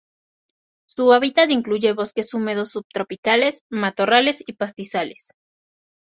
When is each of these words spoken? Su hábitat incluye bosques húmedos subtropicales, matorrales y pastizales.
Su 0.87 1.13
hábitat 1.13 1.51
incluye 1.51 1.93
bosques 1.93 2.33
húmedos 2.33 2.71
subtropicales, 2.71 3.59
matorrales 3.69 4.43
y 4.47 4.53
pastizales. 4.53 5.29